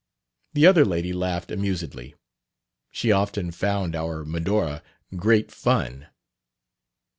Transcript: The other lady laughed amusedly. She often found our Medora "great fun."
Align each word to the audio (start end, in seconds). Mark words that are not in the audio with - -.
The 0.53 0.65
other 0.65 0.83
lady 0.83 1.13
laughed 1.13 1.51
amusedly. 1.51 2.15
She 2.89 3.11
often 3.11 3.51
found 3.51 3.95
our 3.95 4.25
Medora 4.25 4.81
"great 5.15 5.51
fun." 5.51 6.07